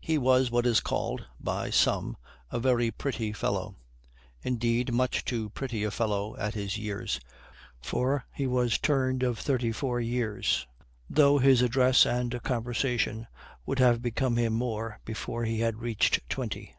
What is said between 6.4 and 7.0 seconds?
his